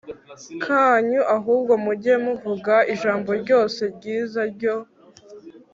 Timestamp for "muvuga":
2.25-2.73